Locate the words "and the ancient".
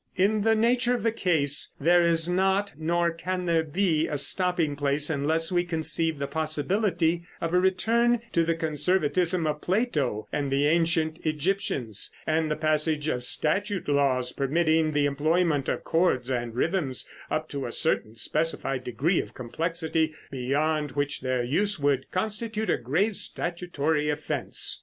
10.33-11.23